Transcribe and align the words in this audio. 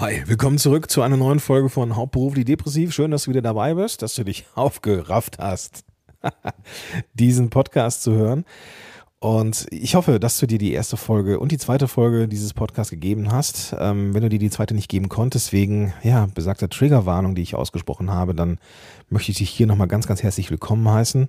Hi, 0.00 0.22
willkommen 0.26 0.58
zurück 0.58 0.88
zu 0.88 1.02
einer 1.02 1.16
neuen 1.16 1.40
Folge 1.40 1.68
von 1.68 1.96
Hauptberuflich 1.96 2.44
Depressiv. 2.44 2.94
Schön, 2.94 3.10
dass 3.10 3.24
du 3.24 3.30
wieder 3.30 3.42
dabei 3.42 3.74
bist, 3.74 4.00
dass 4.00 4.14
du 4.14 4.22
dich 4.22 4.46
aufgerafft 4.54 5.40
hast, 5.40 5.84
diesen 7.14 7.50
Podcast 7.50 8.04
zu 8.04 8.12
hören. 8.12 8.44
Und 9.18 9.66
ich 9.72 9.96
hoffe, 9.96 10.20
dass 10.20 10.38
du 10.38 10.46
dir 10.46 10.58
die 10.58 10.70
erste 10.70 10.96
Folge 10.96 11.40
und 11.40 11.50
die 11.50 11.58
zweite 11.58 11.88
Folge 11.88 12.28
dieses 12.28 12.54
Podcasts 12.54 12.92
gegeben 12.92 13.32
hast. 13.32 13.74
Ähm, 13.76 14.14
wenn 14.14 14.22
du 14.22 14.28
dir 14.28 14.38
die 14.38 14.50
zweite 14.50 14.72
nicht 14.72 14.88
geben 14.88 15.08
konntest, 15.08 15.52
wegen 15.52 15.92
ja, 16.04 16.28
besagter 16.32 16.68
Triggerwarnung, 16.68 17.34
die 17.34 17.42
ich 17.42 17.56
ausgesprochen 17.56 18.08
habe, 18.08 18.36
dann 18.36 18.58
möchte 19.10 19.32
ich 19.32 19.38
dich 19.38 19.50
hier 19.50 19.66
nochmal 19.66 19.88
ganz, 19.88 20.06
ganz 20.06 20.22
herzlich 20.22 20.52
willkommen 20.52 20.88
heißen 20.88 21.26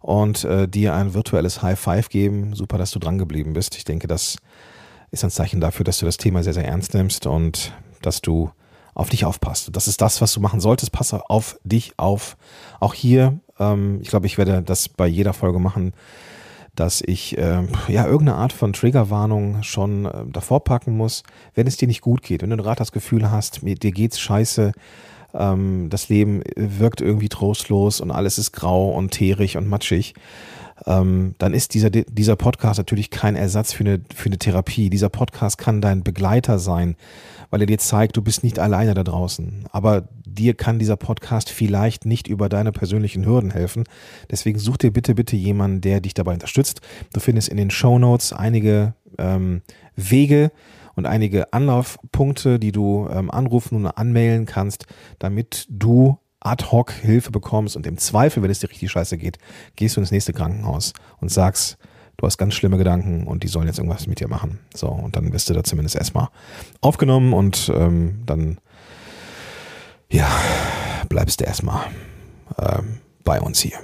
und 0.00 0.44
äh, 0.44 0.68
dir 0.68 0.94
ein 0.94 1.12
virtuelles 1.12 1.60
High 1.60 1.76
Five 1.76 2.08
geben. 2.08 2.54
Super, 2.54 2.78
dass 2.78 2.92
du 2.92 3.00
dran 3.00 3.18
geblieben 3.18 3.52
bist. 3.52 3.76
Ich 3.76 3.82
denke, 3.84 4.06
das 4.06 4.36
ist 5.10 5.24
ein 5.24 5.30
Zeichen 5.30 5.60
dafür, 5.60 5.82
dass 5.82 5.98
du 5.98 6.06
das 6.06 6.18
Thema 6.18 6.44
sehr, 6.44 6.54
sehr 6.54 6.66
ernst 6.66 6.94
nimmst 6.94 7.26
und 7.26 7.72
dass 8.06 8.22
du 8.22 8.50
auf 8.94 9.10
dich 9.10 9.24
aufpasst. 9.24 9.70
Das 9.72 9.88
ist 9.88 10.00
das, 10.00 10.20
was 10.20 10.32
du 10.32 10.40
machen 10.40 10.60
solltest. 10.60 10.90
Passe 10.90 11.28
auf 11.28 11.58
dich 11.64 11.92
auf. 11.98 12.36
Auch 12.80 12.94
hier, 12.94 13.38
ähm, 13.58 13.98
ich 14.00 14.08
glaube, 14.08 14.26
ich 14.26 14.38
werde 14.38 14.62
das 14.62 14.88
bei 14.88 15.06
jeder 15.06 15.34
Folge 15.34 15.58
machen, 15.58 15.92
dass 16.74 17.02
ich 17.04 17.36
äh, 17.36 17.62
ja 17.88 18.06
irgendeine 18.06 18.38
Art 18.38 18.52
von 18.52 18.72
Triggerwarnung 18.72 19.62
schon 19.62 20.06
äh, 20.06 20.24
davor 20.30 20.64
packen 20.64 20.96
muss, 20.96 21.24
wenn 21.54 21.66
es 21.66 21.76
dir 21.76 21.88
nicht 21.88 22.00
gut 22.00 22.22
geht, 22.22 22.42
wenn 22.42 22.50
du 22.50 22.56
gerade 22.56 22.78
das 22.78 22.92
Gefühl 22.92 23.30
hast, 23.30 23.62
mir, 23.62 23.74
dir 23.74 23.92
geht's 23.92 24.20
scheiße, 24.20 24.72
ähm, 25.34 25.88
das 25.90 26.08
Leben 26.08 26.42
wirkt 26.54 27.00
irgendwie 27.00 27.28
trostlos 27.28 28.00
und 28.00 28.10
alles 28.10 28.38
ist 28.38 28.52
grau 28.52 28.90
und 28.90 29.10
teerig 29.10 29.56
und 29.56 29.68
matschig, 29.68 30.14
ähm, 30.84 31.34
dann 31.38 31.54
ist 31.54 31.74
dieser, 31.74 31.90
dieser 31.90 32.36
Podcast 32.36 32.78
natürlich 32.78 33.10
kein 33.10 33.36
Ersatz 33.36 33.72
für 33.72 33.84
eine, 33.84 34.00
für 34.14 34.26
eine 34.26 34.38
Therapie. 34.38 34.90
Dieser 34.90 35.08
Podcast 35.08 35.58
kann 35.58 35.80
dein 35.80 36.02
Begleiter 36.02 36.58
sein, 36.58 36.96
weil 37.50 37.62
er 37.62 37.66
dir 37.66 37.78
zeigt, 37.78 38.16
du 38.16 38.22
bist 38.22 38.44
nicht 38.44 38.58
alleine 38.58 38.94
da 38.94 39.02
draußen. 39.02 39.64
Aber 39.72 40.08
dir 40.26 40.54
kann 40.54 40.78
dieser 40.78 40.96
Podcast 40.96 41.50
vielleicht 41.50 42.04
nicht 42.04 42.28
über 42.28 42.48
deine 42.48 42.72
persönlichen 42.72 43.24
Hürden 43.24 43.50
helfen. 43.50 43.84
Deswegen 44.30 44.58
such 44.58 44.76
dir 44.76 44.92
bitte, 44.92 45.14
bitte 45.14 45.36
jemanden, 45.36 45.80
der 45.80 46.00
dich 46.00 46.14
dabei 46.14 46.34
unterstützt. 46.34 46.80
Du 47.12 47.20
findest 47.20 47.48
in 47.48 47.56
den 47.56 47.70
Show 47.70 47.98
Notes 47.98 48.32
einige 48.32 48.94
ähm, 49.18 49.62
Wege, 49.96 50.50
und 50.96 51.06
einige 51.06 51.52
Anlaufpunkte, 51.52 52.58
die 52.58 52.72
du 52.72 53.06
ähm, 53.12 53.30
anrufen 53.30 53.76
und 53.76 53.86
anmailen 53.86 54.46
kannst, 54.46 54.86
damit 55.18 55.66
du 55.68 56.18
ad 56.46 56.64
hoc 56.70 56.92
Hilfe 56.92 57.30
bekommst 57.30 57.76
und 57.76 57.86
im 57.86 57.98
Zweifel, 57.98 58.42
wenn 58.42 58.50
es 58.50 58.60
dir 58.60 58.70
richtig 58.70 58.90
scheiße 58.90 59.18
geht, 59.18 59.38
gehst 59.74 59.96
du 59.96 60.00
ins 60.00 60.10
nächste 60.10 60.32
Krankenhaus 60.32 60.92
und 61.20 61.30
sagst, 61.30 61.76
du 62.16 62.26
hast 62.26 62.38
ganz 62.38 62.54
schlimme 62.54 62.78
Gedanken 62.78 63.26
und 63.26 63.42
die 63.42 63.48
sollen 63.48 63.66
jetzt 63.66 63.78
irgendwas 63.78 64.06
mit 64.06 64.20
dir 64.20 64.28
machen. 64.28 64.60
So, 64.74 64.88
und 64.88 65.16
dann 65.16 65.32
wirst 65.32 65.50
du 65.50 65.54
da 65.54 65.64
zumindest 65.64 65.96
erstmal 65.96 66.28
aufgenommen 66.80 67.32
und 67.32 67.70
ähm, 67.74 68.22
dann, 68.24 68.58
ja, 70.10 70.28
bleibst 71.08 71.40
du 71.40 71.44
erstmal 71.44 71.84
ähm, 72.58 73.00
bei 73.24 73.40
uns 73.40 73.60
hier. 73.60 73.78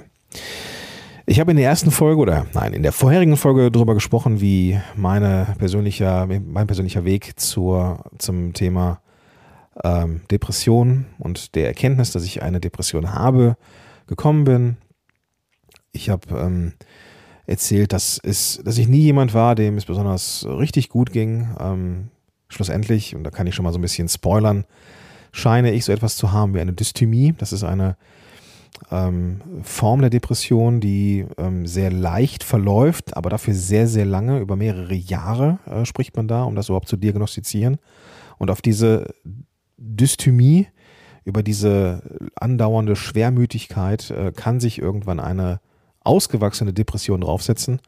Ich 1.25 1.39
habe 1.39 1.51
in 1.51 1.57
der 1.57 1.67
ersten 1.67 1.91
Folge 1.91 2.21
oder 2.21 2.47
nein, 2.53 2.73
in 2.73 2.83
der 2.83 2.91
vorherigen 2.91 3.37
Folge 3.37 3.71
darüber 3.71 3.93
gesprochen, 3.93 4.41
wie 4.41 4.79
meine 4.95 5.55
persönlicher, 5.57 6.27
mein 6.27 6.67
persönlicher 6.67 7.05
Weg 7.05 7.39
zur, 7.39 8.03
zum 8.17 8.53
Thema 8.53 9.02
ähm, 9.83 10.21
Depression 10.29 11.05
und 11.17 11.55
der 11.55 11.67
Erkenntnis, 11.67 12.11
dass 12.11 12.23
ich 12.23 12.43
eine 12.43 12.59
Depression 12.59 13.13
habe, 13.13 13.57
gekommen 14.07 14.43
bin. 14.43 14.77
Ich 15.91 16.09
habe 16.09 16.37
ähm, 16.37 16.73
erzählt, 17.45 17.93
dass, 17.93 18.19
es, 18.23 18.61
dass 18.63 18.77
ich 18.77 18.87
nie 18.87 19.01
jemand 19.01 19.33
war, 19.33 19.55
dem 19.55 19.77
es 19.77 19.85
besonders 19.85 20.45
richtig 20.45 20.89
gut 20.89 21.11
ging. 21.11 21.55
Ähm, 21.59 22.09
schlussendlich, 22.49 23.15
und 23.15 23.23
da 23.23 23.31
kann 23.31 23.47
ich 23.47 23.55
schon 23.55 23.63
mal 23.63 23.73
so 23.73 23.79
ein 23.79 23.83
bisschen 23.83 24.09
spoilern, 24.09 24.65
scheine 25.31 25.71
ich 25.71 25.85
so 25.85 25.91
etwas 25.91 26.15
zu 26.15 26.31
haben 26.31 26.53
wie 26.53 26.59
eine 26.59 26.73
Dysthymie. 26.73 27.33
Das 27.37 27.53
ist 27.53 27.63
eine 27.63 27.97
ähm, 28.91 29.41
Form 29.63 30.01
der 30.01 30.09
Depression, 30.09 30.79
die 30.79 31.25
ähm, 31.37 31.65
sehr 31.65 31.91
leicht 31.91 32.43
verläuft, 32.43 33.15
aber 33.17 33.29
dafür 33.29 33.53
sehr, 33.53 33.87
sehr 33.87 34.05
lange, 34.05 34.39
über 34.39 34.55
mehrere 34.55 34.93
Jahre 34.93 35.59
äh, 35.65 35.85
spricht 35.85 36.15
man 36.15 36.27
da, 36.27 36.43
um 36.43 36.55
das 36.55 36.69
überhaupt 36.69 36.87
zu 36.87 36.97
diagnostizieren. 36.97 37.77
Und 38.37 38.51
auf 38.51 38.61
diese 38.61 39.13
Dysthymie, 39.83 40.67
über 41.25 41.43
diese 41.43 42.01
andauernde 42.35 42.95
Schwermütigkeit 42.95 44.11
äh, 44.11 44.31
kann 44.31 44.59
sich 44.59 44.79
irgendwann 44.79 45.19
eine 45.19 45.59
ausgewachsene 46.01 46.73
Depression 46.73 47.21
draufsetzen. 47.21 47.79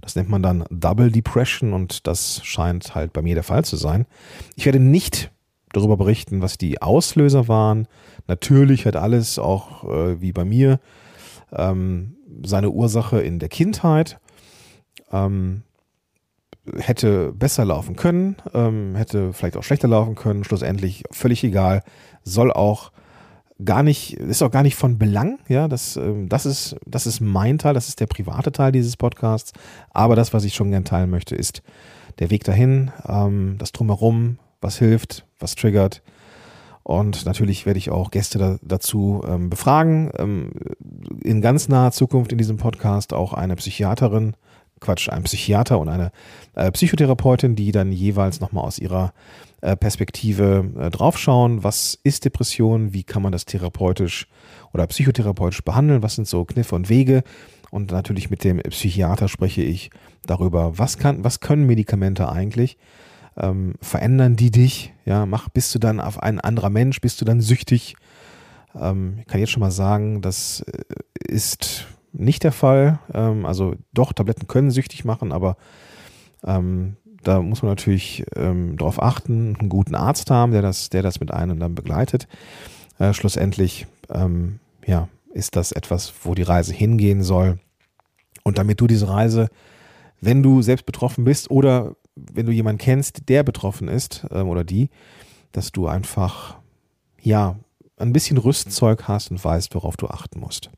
Das 0.00 0.14
nennt 0.14 0.28
man 0.28 0.42
dann 0.42 0.64
Double 0.70 1.10
Depression 1.10 1.72
und 1.72 2.06
das 2.06 2.44
scheint 2.44 2.94
halt 2.94 3.12
bei 3.12 3.22
mir 3.22 3.34
der 3.34 3.44
Fall 3.44 3.64
zu 3.64 3.76
sein. 3.76 4.06
Ich 4.54 4.66
werde 4.66 4.78
nicht 4.78 5.30
darüber 5.72 5.96
berichten, 5.96 6.42
was 6.42 6.58
die 6.58 6.82
Auslöser 6.82 7.48
waren. 7.48 7.88
Natürlich 8.26 8.86
hat 8.86 8.96
alles 8.96 9.38
auch 9.38 9.84
äh, 9.84 10.20
wie 10.20 10.32
bei 10.32 10.44
mir 10.44 10.80
ähm, 11.52 12.16
seine 12.44 12.70
Ursache 12.70 13.20
in 13.20 13.38
der 13.38 13.48
Kindheit. 13.48 14.20
Ähm, 15.12 15.62
hätte 16.78 17.32
besser 17.32 17.64
laufen 17.64 17.96
können, 17.96 18.36
ähm, 18.54 18.94
hätte 18.94 19.32
vielleicht 19.32 19.56
auch 19.56 19.62
schlechter 19.62 19.88
laufen 19.88 20.14
können, 20.14 20.44
schlussendlich 20.44 21.04
völlig 21.10 21.44
egal, 21.44 21.82
soll 22.24 22.52
auch 22.52 22.92
gar 23.64 23.82
nicht, 23.82 24.14
ist 24.14 24.42
auch 24.42 24.50
gar 24.50 24.62
nicht 24.62 24.76
von 24.76 24.98
Belang, 24.98 25.38
ja, 25.48 25.68
das, 25.68 25.96
ähm, 25.96 26.28
das 26.28 26.46
ist, 26.46 26.76
das 26.86 27.06
ist 27.06 27.20
mein 27.20 27.58
Teil, 27.58 27.74
das 27.74 27.88
ist 27.88 28.00
der 28.00 28.06
private 28.06 28.52
Teil 28.52 28.72
dieses 28.72 28.96
Podcasts, 28.96 29.52
aber 29.90 30.16
das, 30.16 30.32
was 30.34 30.44
ich 30.44 30.54
schon 30.54 30.70
gern 30.70 30.84
teilen 30.84 31.10
möchte, 31.10 31.34
ist 31.34 31.62
der 32.18 32.30
Weg 32.30 32.44
dahin, 32.44 32.90
ähm, 33.08 33.56
das 33.58 33.72
Drumherum, 33.72 34.38
was 34.60 34.78
hilft, 34.78 35.26
was 35.38 35.54
triggert, 35.54 36.02
und 36.86 37.26
natürlich 37.26 37.66
werde 37.66 37.78
ich 37.78 37.90
auch 37.90 38.12
Gäste 38.12 38.38
da, 38.38 38.58
dazu 38.62 39.20
ähm, 39.26 39.50
befragen. 39.50 40.12
Ähm, 40.18 40.52
in 41.20 41.40
ganz 41.40 41.68
naher 41.68 41.90
Zukunft 41.90 42.30
in 42.30 42.38
diesem 42.38 42.58
Podcast 42.58 43.12
auch 43.12 43.32
eine 43.32 43.56
Psychiaterin, 43.56 44.34
Quatsch, 44.80 45.08
ein 45.08 45.22
Psychiater 45.22 45.78
und 45.78 45.88
eine 45.88 46.10
äh, 46.54 46.70
Psychotherapeutin, 46.70 47.56
die 47.56 47.72
dann 47.72 47.92
jeweils 47.92 48.40
nochmal 48.40 48.64
aus 48.64 48.78
ihrer 48.78 49.12
äh, 49.62 49.76
Perspektive 49.76 50.70
äh, 50.78 50.90
draufschauen, 50.90 51.64
was 51.64 51.98
ist 52.02 52.24
Depression, 52.24 52.92
wie 52.92 53.04
kann 53.04 53.22
man 53.22 53.32
das 53.32 53.46
therapeutisch 53.46 54.28
oder 54.72 54.86
psychotherapeutisch 54.86 55.62
behandeln, 55.62 56.02
was 56.02 56.16
sind 56.16 56.28
so 56.28 56.44
Kniffe 56.44 56.74
und 56.74 56.88
Wege. 56.88 57.22
Und 57.70 57.90
natürlich 57.90 58.30
mit 58.30 58.44
dem 58.44 58.58
Psychiater 58.58 59.28
spreche 59.28 59.62
ich 59.62 59.90
darüber, 60.26 60.78
was, 60.78 60.98
kann, 60.98 61.24
was 61.24 61.40
können 61.40 61.66
Medikamente 61.66 62.28
eigentlich, 62.30 62.76
ähm, 63.36 63.74
verändern 63.80 64.36
die 64.36 64.50
dich, 64.50 64.92
ja, 65.04 65.26
mach, 65.26 65.48
bist 65.48 65.74
du 65.74 65.78
dann 65.78 66.00
auf 66.00 66.22
ein 66.22 66.40
anderer 66.40 66.70
Mensch, 66.70 67.00
bist 67.00 67.20
du 67.20 67.24
dann 67.24 67.40
süchtig. 67.40 67.96
Ähm, 68.74 69.16
ich 69.20 69.26
kann 69.26 69.40
jetzt 69.40 69.50
schon 69.50 69.60
mal 69.60 69.70
sagen, 69.70 70.22
das 70.22 70.60
äh, 70.60 71.32
ist 71.32 71.86
nicht 72.18 72.44
der 72.44 72.52
Fall. 72.52 72.98
Ähm, 73.12 73.46
also 73.46 73.74
doch, 73.92 74.12
Tabletten 74.12 74.46
können 74.46 74.70
süchtig 74.70 75.04
machen, 75.04 75.32
aber 75.32 75.56
ähm, 76.44 76.96
da 77.22 77.42
muss 77.42 77.62
man 77.62 77.72
natürlich 77.72 78.24
ähm, 78.36 78.76
darauf 78.76 79.02
achten, 79.02 79.56
einen 79.58 79.68
guten 79.68 79.94
Arzt 79.94 80.30
haben, 80.30 80.52
der 80.52 80.62
das, 80.62 80.90
der 80.90 81.02
das 81.02 81.20
mit 81.20 81.32
einem 81.32 81.58
dann 81.58 81.74
begleitet. 81.74 82.28
Äh, 82.98 83.12
schlussendlich, 83.12 83.86
ähm, 84.10 84.60
ja, 84.86 85.08
ist 85.32 85.56
das 85.56 85.72
etwas, 85.72 86.12
wo 86.22 86.34
die 86.34 86.42
Reise 86.42 86.72
hingehen 86.72 87.22
soll. 87.22 87.58
Und 88.44 88.58
damit 88.58 88.80
du 88.80 88.86
diese 88.86 89.08
Reise, 89.08 89.48
wenn 90.20 90.42
du 90.42 90.62
selbst 90.62 90.86
betroffen 90.86 91.24
bist 91.24 91.50
oder 91.50 91.96
wenn 92.14 92.46
du 92.46 92.52
jemanden 92.52 92.78
kennst, 92.78 93.28
der 93.28 93.42
betroffen 93.42 93.88
ist 93.88 94.26
ähm, 94.30 94.48
oder 94.48 94.64
die, 94.64 94.88
dass 95.52 95.72
du 95.72 95.88
einfach, 95.88 96.56
ja, 97.20 97.56
ein 97.98 98.12
bisschen 98.12 98.38
Rüstzeug 98.38 99.08
hast 99.08 99.30
und 99.30 99.42
weißt, 99.42 99.74
worauf 99.74 99.96
du 99.96 100.06
achten 100.06 100.38
musst. 100.38 100.70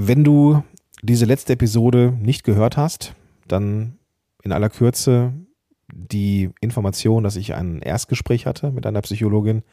Wenn 0.00 0.22
du 0.22 0.62
diese 1.02 1.24
letzte 1.24 1.54
Episode 1.54 2.16
nicht 2.20 2.44
gehört 2.44 2.76
hast, 2.76 3.16
dann 3.48 3.98
in 4.44 4.52
aller 4.52 4.70
Kürze 4.70 5.32
die 5.92 6.50
Information, 6.60 7.24
dass 7.24 7.34
ich 7.34 7.54
ein 7.54 7.82
Erstgespräch 7.82 8.46
hatte 8.46 8.70
mit 8.70 8.86
einer 8.86 9.02
Psychologin, 9.02 9.64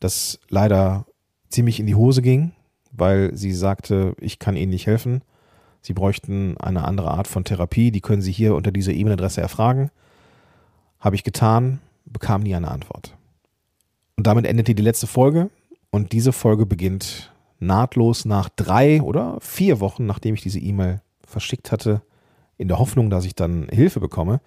das 0.00 0.40
leider 0.48 1.04
ziemlich 1.50 1.78
in 1.78 1.86
die 1.86 1.94
Hose 1.94 2.22
ging, 2.22 2.52
weil 2.90 3.36
sie 3.36 3.52
sagte, 3.52 4.16
ich 4.18 4.38
kann 4.38 4.56
Ihnen 4.56 4.70
nicht 4.70 4.86
helfen. 4.86 5.20
Sie 5.82 5.92
bräuchten 5.92 6.56
eine 6.56 6.84
andere 6.84 7.10
Art 7.10 7.28
von 7.28 7.44
Therapie, 7.44 7.90
die 7.90 8.00
können 8.00 8.22
Sie 8.22 8.32
hier 8.32 8.54
unter 8.54 8.72
dieser 8.72 8.92
E-Mail-Adresse 8.92 9.42
erfragen. 9.42 9.90
Habe 11.00 11.16
ich 11.16 11.24
getan, 11.24 11.80
bekam 12.06 12.42
nie 12.42 12.54
eine 12.54 12.70
Antwort. 12.70 13.14
Und 14.16 14.26
damit 14.26 14.46
endete 14.46 14.74
die 14.74 14.82
letzte 14.82 15.06
Folge 15.06 15.50
und 15.90 16.12
diese 16.12 16.32
Folge 16.32 16.64
beginnt 16.64 17.30
nahtlos 17.60 18.24
nach 18.24 18.48
drei 18.48 19.02
oder 19.02 19.38
vier 19.40 19.80
Wochen, 19.80 20.06
nachdem 20.06 20.34
ich 20.34 20.42
diese 20.42 20.58
E-Mail 20.58 21.02
verschickt 21.26 21.70
hatte, 21.70 22.02
in 22.58 22.68
der 22.68 22.78
Hoffnung, 22.78 23.10
dass 23.10 23.24
ich 23.24 23.34
dann 23.34 23.68
Hilfe 23.70 24.00
bekomme. 24.00 24.40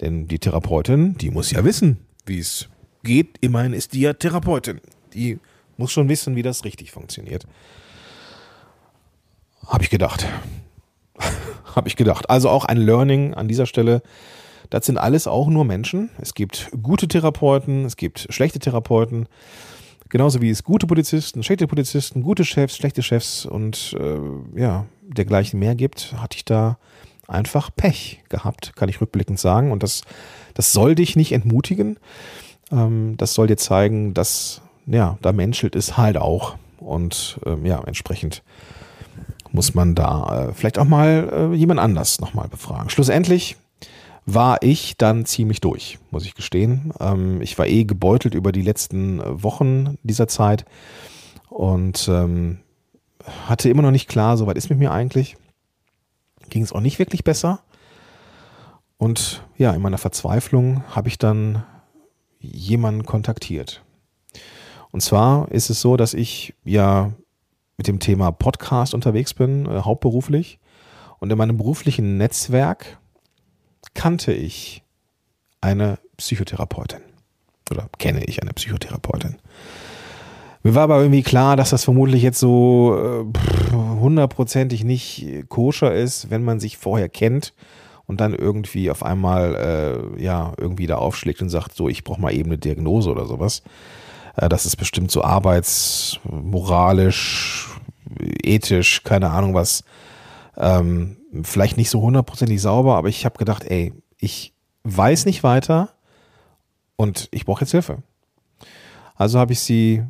Denn 0.00 0.28
die 0.28 0.38
Therapeutin, 0.38 1.16
die 1.16 1.30
muss 1.30 1.50
ja 1.50 1.64
wissen, 1.64 1.98
wie 2.26 2.38
es 2.38 2.68
geht. 3.02 3.36
Immerhin 3.40 3.72
ist 3.72 3.92
die 3.92 4.00
ja 4.00 4.12
Therapeutin. 4.12 4.80
Die 5.14 5.38
muss 5.76 5.92
schon 5.92 6.08
wissen, 6.08 6.36
wie 6.36 6.42
das 6.42 6.64
richtig 6.64 6.90
funktioniert. 6.92 7.46
Habe 9.66 9.84
ich 9.84 9.90
gedacht. 9.90 10.26
Habe 11.74 11.88
ich 11.88 11.96
gedacht. 11.96 12.30
Also 12.30 12.48
auch 12.48 12.64
ein 12.64 12.78
Learning 12.78 13.34
an 13.34 13.48
dieser 13.48 13.66
Stelle. 13.66 14.02
Das 14.70 14.86
sind 14.86 14.98
alles 14.98 15.26
auch 15.26 15.48
nur 15.48 15.64
Menschen. 15.64 16.10
Es 16.20 16.34
gibt 16.34 16.70
gute 16.82 17.08
Therapeuten, 17.08 17.84
es 17.84 17.96
gibt 17.96 18.26
schlechte 18.30 18.58
Therapeuten. 18.58 19.26
Genauso 20.10 20.42
wie 20.42 20.50
es 20.50 20.64
gute 20.64 20.86
Polizisten, 20.86 21.42
schlechte 21.42 21.68
Polizisten, 21.68 22.22
gute 22.22 22.44
Chefs, 22.44 22.76
schlechte 22.76 23.02
Chefs 23.02 23.46
und 23.46 23.96
äh, 23.98 24.60
ja, 24.60 24.86
dergleichen 25.02 25.58
mehr 25.60 25.76
gibt, 25.76 26.14
hatte 26.20 26.36
ich 26.36 26.44
da 26.44 26.78
einfach 27.28 27.70
Pech 27.74 28.22
gehabt, 28.28 28.74
kann 28.74 28.88
ich 28.88 29.00
rückblickend 29.00 29.38
sagen. 29.38 29.70
Und 29.70 29.84
das, 29.84 30.02
das 30.54 30.72
soll 30.72 30.96
dich 30.96 31.14
nicht 31.14 31.30
entmutigen. 31.30 31.98
Ähm, 32.72 33.14
das 33.18 33.34
soll 33.34 33.46
dir 33.46 33.56
zeigen, 33.56 34.12
dass, 34.12 34.62
ja, 34.86 35.16
da 35.22 35.32
menschelt 35.32 35.76
es 35.76 35.96
halt 35.96 36.16
auch. 36.16 36.56
Und 36.78 37.38
ähm, 37.46 37.64
ja, 37.64 37.80
entsprechend 37.84 38.42
muss 39.52 39.74
man 39.74 39.94
da 39.94 40.48
äh, 40.48 40.52
vielleicht 40.54 40.78
auch 40.78 40.86
mal 40.86 41.52
äh, 41.52 41.54
jemand 41.54 41.78
anders 41.78 42.20
nochmal 42.20 42.48
befragen. 42.48 42.90
Schlussendlich 42.90 43.56
war 44.34 44.62
ich 44.62 44.96
dann 44.96 45.24
ziemlich 45.24 45.60
durch, 45.60 45.98
muss 46.10 46.24
ich 46.24 46.34
gestehen. 46.34 46.92
Ähm, 47.00 47.40
ich 47.42 47.58
war 47.58 47.66
eh 47.66 47.84
gebeutelt 47.84 48.34
über 48.34 48.52
die 48.52 48.62
letzten 48.62 49.20
Wochen 49.42 49.96
dieser 50.02 50.28
Zeit 50.28 50.64
und 51.48 52.08
ähm, 52.08 52.60
hatte 53.46 53.68
immer 53.68 53.82
noch 53.82 53.90
nicht 53.90 54.08
klar, 54.08 54.36
so 54.36 54.46
weit 54.46 54.56
ist 54.56 54.70
mit 54.70 54.78
mir 54.78 54.92
eigentlich. 54.92 55.36
Ging 56.48 56.62
es 56.62 56.72
auch 56.72 56.80
nicht 56.80 56.98
wirklich 56.98 57.24
besser. 57.24 57.60
Und 58.96 59.42
ja, 59.56 59.72
in 59.72 59.82
meiner 59.82 59.98
Verzweiflung 59.98 60.84
habe 60.88 61.08
ich 61.08 61.18
dann 61.18 61.64
jemanden 62.38 63.04
kontaktiert. 63.04 63.82
Und 64.90 65.00
zwar 65.00 65.50
ist 65.50 65.70
es 65.70 65.80
so, 65.80 65.96
dass 65.96 66.14
ich 66.14 66.54
ja 66.64 67.12
mit 67.76 67.88
dem 67.88 67.98
Thema 67.98 68.30
Podcast 68.30 68.92
unterwegs 68.92 69.32
bin, 69.32 69.66
äh, 69.66 69.80
hauptberuflich. 69.80 70.58
Und 71.18 71.30
in 71.30 71.38
meinem 71.38 71.56
beruflichen 71.56 72.16
Netzwerk 72.16 72.99
kannte 73.94 74.32
ich 74.32 74.82
eine 75.60 75.98
Psychotherapeutin. 76.16 77.00
Oder 77.70 77.88
kenne 77.98 78.24
ich 78.24 78.42
eine 78.42 78.52
Psychotherapeutin. 78.52 79.36
Mir 80.62 80.74
war 80.74 80.82
aber 80.82 81.00
irgendwie 81.00 81.22
klar, 81.22 81.56
dass 81.56 81.70
das 81.70 81.84
vermutlich 81.84 82.22
jetzt 82.22 82.38
so 82.38 82.94
äh, 82.98 83.24
hundertprozentig 83.72 84.84
nicht 84.84 85.48
koscher 85.48 85.94
ist, 85.94 86.28
wenn 86.30 86.44
man 86.44 86.60
sich 86.60 86.76
vorher 86.76 87.08
kennt 87.08 87.54
und 88.06 88.20
dann 88.20 88.34
irgendwie 88.34 88.90
auf 88.90 89.02
einmal 89.02 89.54
äh, 89.54 89.98
ja 90.22 90.52
irgendwie 90.58 90.86
da 90.86 90.96
aufschlägt 90.96 91.40
und 91.40 91.48
sagt, 91.48 91.74
so 91.74 91.88
ich 91.88 92.04
brauche 92.04 92.20
mal 92.20 92.34
eben 92.34 92.50
eine 92.50 92.58
Diagnose 92.58 93.10
oder 93.10 93.24
sowas. 93.24 93.62
Äh, 94.36 94.50
das 94.50 94.66
ist 94.66 94.76
bestimmt 94.76 95.10
so 95.10 95.24
arbeitsmoralisch, 95.24 97.70
ethisch, 98.42 99.02
keine 99.02 99.30
Ahnung 99.30 99.54
was. 99.54 99.82
Ähm, 100.58 101.16
vielleicht 101.42 101.76
nicht 101.76 101.90
so 101.90 102.00
hundertprozentig 102.02 102.60
sauber, 102.60 102.96
aber 102.96 103.08
ich 103.08 103.24
habe 103.24 103.38
gedacht, 103.38 103.64
ey, 103.64 103.92
ich 104.18 104.52
weiß 104.84 105.26
nicht 105.26 105.42
weiter 105.42 105.90
und 106.96 107.28
ich 107.30 107.44
brauche 107.44 107.62
jetzt 107.62 107.70
Hilfe. 107.70 108.02
Also 109.14 109.38
habe 109.38 109.52
ich 109.52 109.60
sie 109.60 110.02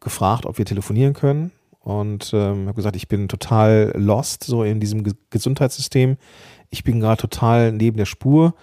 gefragt, 0.00 0.46
ob 0.46 0.58
wir 0.58 0.64
telefonieren 0.64 1.14
können 1.14 1.52
und 1.80 2.30
ähm, 2.32 2.66
habe 2.66 2.76
gesagt, 2.76 2.96
ich 2.96 3.08
bin 3.08 3.28
total 3.28 3.92
lost 3.96 4.44
so 4.44 4.62
in 4.62 4.80
diesem 4.80 5.02
Ge 5.02 5.14
Gesundheitssystem. 5.30 6.16
Ich 6.70 6.84
bin 6.84 7.00
gerade 7.00 7.20
total 7.20 7.72
neben 7.72 7.96
der 7.96 8.06
Spur. 8.06 8.54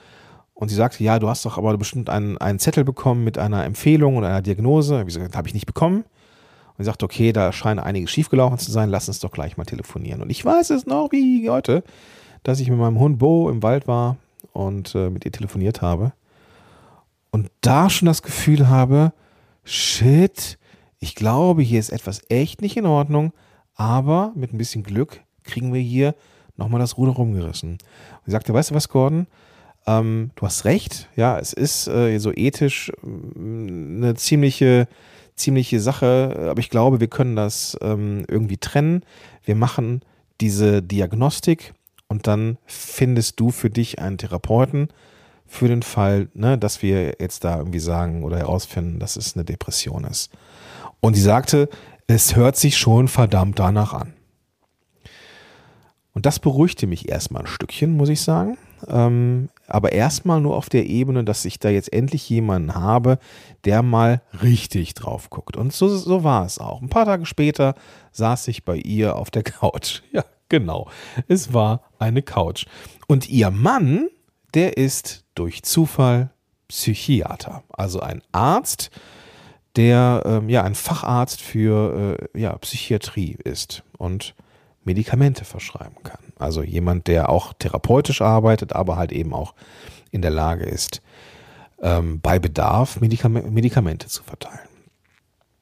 Und 0.53 0.67
sie 0.67 0.75
sagte, 0.75 1.03
ja, 1.03 1.19
du 1.19 1.29
hast 1.29 1.45
doch 1.45 1.57
aber 1.57 1.77
bestimmt 1.77 2.09
einen, 2.09 2.37
einen 2.37 2.59
Zettel 2.59 2.83
bekommen 2.83 3.23
mit 3.23 3.37
einer 3.37 3.63
Empfehlung 3.63 4.17
oder 4.17 4.27
einer 4.27 4.41
Diagnose. 4.41 4.99
Ich 4.99 5.05
gesagt, 5.05 5.37
habe 5.37 5.47
ich 5.47 5.53
nicht 5.53 5.65
bekommen. 5.65 6.03
Und 6.79 6.85
sie 6.85 6.89
sagte, 6.89 7.03
okay, 7.03 7.33
da 7.33 7.51
scheint 7.51 7.81
einiges 7.81 8.09
schiefgelaufen 8.09 8.57
zu 8.57 8.71
sein, 8.71 8.89
lass 8.89 9.09
uns 9.09 9.19
doch 9.19 9.31
gleich 9.31 9.57
mal 9.57 9.65
telefonieren. 9.65 10.21
Und 10.21 10.29
ich 10.29 10.45
weiß 10.45 10.69
es 10.69 10.85
noch 10.85 11.11
wie 11.11 11.49
heute, 11.49 11.83
dass 12.43 12.61
ich 12.61 12.69
mit 12.69 12.79
meinem 12.79 12.99
Hund 12.99 13.19
Bo 13.19 13.49
im 13.49 13.61
Wald 13.61 13.85
war 13.85 14.15
und 14.53 14.95
äh, 14.95 15.09
mit 15.09 15.25
ihr 15.25 15.33
telefoniert 15.33 15.81
habe. 15.81 16.13
Und 17.31 17.51
da 17.59 17.89
schon 17.89 18.05
das 18.05 18.23
Gefühl 18.23 18.69
habe, 18.69 19.11
shit, 19.65 20.57
ich 20.99 21.15
glaube, 21.15 21.63
hier 21.63 21.81
ist 21.81 21.89
etwas 21.89 22.21
echt 22.29 22.61
nicht 22.61 22.77
in 22.77 22.85
Ordnung, 22.85 23.33
aber 23.75 24.31
mit 24.33 24.53
ein 24.53 24.57
bisschen 24.57 24.83
Glück 24.83 25.19
kriegen 25.43 25.73
wir 25.73 25.81
hier 25.81 26.15
nochmal 26.55 26.79
das 26.79 26.97
Ruder 26.97 27.11
rumgerissen. 27.11 27.71
Und 27.71 27.79
sie 28.25 28.31
sagte, 28.31 28.53
weißt 28.53 28.71
du 28.71 28.75
was, 28.75 28.87
Gordon? 28.87 29.27
Ähm, 29.85 30.31
du 30.35 30.45
hast 30.45 30.63
recht, 30.63 31.09
ja, 31.17 31.37
es 31.39 31.51
ist 31.51 31.87
äh, 31.87 32.17
so 32.19 32.31
ethisch 32.33 32.89
mm, 33.01 34.03
eine 34.03 34.15
ziemliche, 34.15 34.87
ziemliche 35.39 35.79
Sache, 35.79 36.47
aber 36.49 36.59
ich 36.59 36.69
glaube, 36.69 36.99
wir 36.99 37.07
können 37.07 37.35
das 37.35 37.77
ähm, 37.81 38.25
irgendwie 38.27 38.57
trennen. 38.57 39.03
Wir 39.43 39.55
machen 39.55 40.01
diese 40.41 40.81
Diagnostik 40.83 41.73
und 42.07 42.27
dann 42.27 42.57
findest 42.65 43.39
du 43.39 43.51
für 43.51 43.69
dich 43.69 43.99
einen 43.99 44.17
Therapeuten 44.17 44.89
für 45.45 45.67
den 45.67 45.81
Fall, 45.81 46.29
ne, 46.33 46.57
dass 46.57 46.81
wir 46.83 47.15
jetzt 47.19 47.43
da 47.43 47.57
irgendwie 47.57 47.79
sagen 47.79 48.23
oder 48.23 48.37
herausfinden, 48.37 48.99
dass 48.99 49.15
es 49.15 49.35
eine 49.35 49.45
Depression 49.45 50.03
ist. 50.03 50.31
Und 50.99 51.15
sie 51.15 51.21
sagte, 51.21 51.69
es 52.07 52.35
hört 52.35 52.55
sich 52.55 52.77
schon 52.77 53.07
verdammt 53.07 53.57
danach 53.57 53.93
an. 53.93 54.13
Und 56.13 56.25
das 56.25 56.39
beruhigte 56.39 56.85
mich 56.87 57.09
erstmal 57.09 57.43
ein 57.43 57.47
Stückchen, 57.47 57.95
muss 57.95 58.09
ich 58.09 58.21
sagen. 58.21 58.57
Ähm, 58.87 59.49
aber 59.69 59.91
erstmal 59.91 60.41
nur 60.41 60.55
auf 60.55 60.69
der 60.69 60.85
Ebene, 60.85 61.23
dass 61.23 61.45
ich 61.45 61.59
da 61.59 61.69
jetzt 61.69 61.91
endlich 61.93 62.29
jemanden 62.29 62.75
habe, 62.75 63.19
der 63.65 63.83
mal 63.83 64.21
richtig 64.41 64.93
drauf 64.93 65.29
guckt. 65.29 65.57
Und 65.57 65.73
so, 65.73 65.87
so 65.87 66.23
war 66.23 66.45
es 66.45 66.59
auch. 66.59 66.81
Ein 66.81 66.89
paar 66.89 67.05
Tage 67.05 67.25
später 67.25 67.75
saß 68.11 68.47
ich 68.49 68.63
bei 68.65 68.77
ihr 68.77 69.15
auf 69.15 69.31
der 69.31 69.43
Couch. 69.43 70.01
Ja, 70.11 70.23
genau. 70.49 70.89
Es 71.27 71.53
war 71.53 71.83
eine 71.99 72.21
Couch. 72.21 72.65
Und 73.07 73.29
ihr 73.29 73.51
Mann, 73.51 74.09
der 74.53 74.77
ist 74.77 75.25
durch 75.35 75.63
Zufall 75.63 76.31
Psychiater, 76.67 77.63
also 77.69 77.99
ein 77.99 78.21
Arzt, 78.31 78.91
der 79.75 80.21
ähm, 80.25 80.49
ja 80.49 80.63
ein 80.63 80.75
Facharzt 80.75 81.41
für 81.41 82.17
äh, 82.33 82.39
ja, 82.39 82.55
Psychiatrie 82.57 83.37
ist 83.43 83.83
und 83.97 84.35
Medikamente 84.83 85.45
verschreiben 85.45 86.03
kann. 86.03 86.28
Also 86.39 86.63
jemand, 86.63 87.07
der 87.07 87.29
auch 87.29 87.53
therapeutisch 87.53 88.21
arbeitet, 88.21 88.73
aber 88.73 88.95
halt 88.95 89.11
eben 89.11 89.33
auch 89.33 89.53
in 90.09 90.21
der 90.21 90.31
Lage 90.31 90.63
ist, 90.63 91.01
ähm, 91.81 92.19
bei 92.21 92.39
Bedarf 92.39 92.99
Medikam 92.99 93.33
Medikamente 93.33 94.07
zu 94.07 94.23
verteilen. 94.23 94.67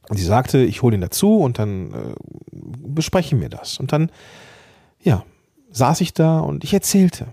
Und 0.09 0.17
sie 0.17 0.23
sagte, 0.23 0.59
ich 0.59 0.81
hole 0.81 0.95
ihn 0.95 1.01
dazu 1.01 1.37
und 1.39 1.59
dann 1.59 1.91
äh, 1.91 2.15
besprechen 2.51 3.41
wir 3.41 3.49
das. 3.49 3.77
Und 3.79 3.91
dann, 3.91 4.09
ja, 5.01 5.25
saß 5.71 5.99
ich 6.01 6.13
da 6.13 6.39
und 6.39 6.63
ich 6.63 6.73
erzählte. 6.73 7.27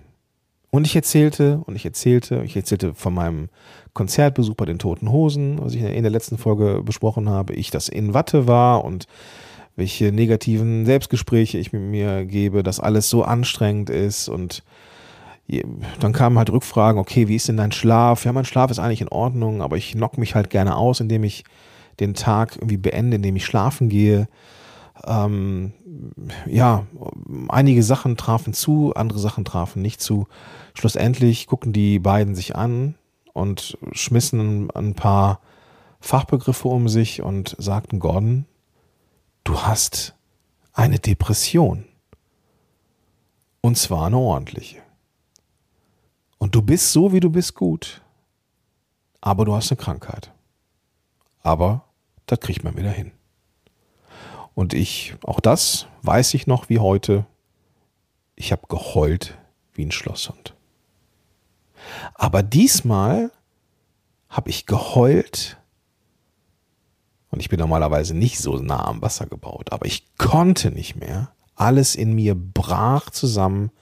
Und 0.70 0.86
ich 0.86 0.96
erzählte 0.96 1.60
und 1.66 1.76
ich 1.76 1.84
erzählte, 1.84 2.42
ich 2.44 2.56
erzählte 2.56 2.94
von 2.94 3.14
meinem 3.14 3.48
Konzertbesuch 3.92 4.56
bei 4.56 4.64
den 4.64 4.80
Toten 4.80 5.12
Hosen, 5.12 5.60
was 5.62 5.74
ich 5.74 5.82
in 5.82 6.02
der 6.02 6.10
letzten 6.10 6.36
Folge 6.36 6.82
besprochen 6.82 7.28
habe, 7.28 7.52
ich 7.52 7.70
das 7.70 7.88
in 7.88 8.12
Watte 8.12 8.48
war 8.48 8.84
und 8.84 9.06
welche 9.76 10.12
negativen 10.12 10.86
Selbstgespräche 10.86 11.58
ich 11.58 11.72
mit 11.72 11.82
mir 11.82 12.24
gebe, 12.24 12.62
dass 12.62 12.80
alles 12.80 13.10
so 13.10 13.24
anstrengend 13.24 13.90
ist 13.90 14.28
und 14.28 14.62
dann 16.00 16.12
kamen 16.12 16.38
halt 16.38 16.50
Rückfragen, 16.50 16.98
okay, 16.98 17.28
wie 17.28 17.36
ist 17.36 17.48
denn 17.48 17.58
dein 17.58 17.72
Schlaf? 17.72 18.24
Ja, 18.24 18.32
mein 18.32 18.46
Schlaf 18.46 18.70
ist 18.70 18.78
eigentlich 18.78 19.02
in 19.02 19.08
Ordnung, 19.08 19.60
aber 19.60 19.76
ich 19.76 19.92
knock 19.92 20.16
mich 20.16 20.34
halt 20.34 20.48
gerne 20.48 20.76
aus, 20.76 21.00
indem 21.00 21.22
ich 21.22 21.44
den 22.00 22.14
Tag 22.14 22.56
irgendwie 22.56 22.78
beende, 22.78 23.16
indem 23.16 23.36
ich 23.36 23.44
schlafen 23.44 23.88
gehe. 23.88 24.26
Ähm, 25.06 25.72
ja, 26.46 26.86
einige 27.48 27.82
Sachen 27.82 28.16
trafen 28.16 28.54
zu, 28.54 28.94
andere 28.94 29.18
Sachen 29.18 29.44
trafen 29.44 29.82
nicht 29.82 30.00
zu. 30.00 30.26
Schlussendlich 30.72 31.46
gucken 31.46 31.72
die 31.72 31.98
beiden 31.98 32.34
sich 32.34 32.56
an 32.56 32.94
und 33.32 33.76
schmissen 33.92 34.70
ein 34.74 34.94
paar 34.94 35.40
Fachbegriffe 36.00 36.68
um 36.68 36.88
sich 36.88 37.22
und 37.22 37.54
sagten 37.58 37.98
Gordon, 37.98 38.46
du 39.44 39.60
hast 39.60 40.14
eine 40.72 40.98
Depression. 40.98 41.86
Und 43.60 43.78
zwar 43.78 44.06
eine 44.06 44.18
ordentliche. 44.18 44.82
Und 46.38 46.54
du 46.54 46.60
bist 46.60 46.92
so, 46.92 47.12
wie 47.12 47.20
du 47.20 47.30
bist, 47.30 47.54
gut. 47.54 48.02
Aber 49.20 49.44
du 49.44 49.54
hast 49.54 49.70
eine 49.70 49.80
Krankheit. 49.80 50.32
Aber 51.40 51.84
das 52.26 52.40
kriegt 52.40 52.64
man 52.64 52.76
wieder 52.76 52.90
hin. 52.90 53.12
Und 54.54 54.74
ich, 54.74 55.14
auch 55.24 55.40
das 55.40 55.86
weiß 56.02 56.34
ich 56.34 56.46
noch 56.46 56.68
wie 56.68 56.78
heute, 56.78 57.26
ich 58.36 58.52
habe 58.52 58.66
geheult 58.68 59.38
wie 59.72 59.84
ein 59.84 59.92
Schlosshund. 59.92 60.54
Aber 62.14 62.42
diesmal 62.42 63.30
habe 64.28 64.50
ich 64.50 64.66
geheult 64.66 65.58
und 67.34 67.40
ich 67.40 67.48
bin 67.48 67.58
normalerweise 67.58 68.14
nicht 68.14 68.38
so 68.38 68.58
nah 68.58 68.86
am 68.86 69.02
Wasser 69.02 69.26
gebaut, 69.26 69.72
aber 69.72 69.86
ich 69.86 70.04
konnte 70.18 70.70
nicht 70.70 70.94
mehr. 70.94 71.32
Alles 71.56 71.96
in 71.96 72.14
mir 72.14 72.36
brach 72.36 73.10
zusammen, 73.10 73.72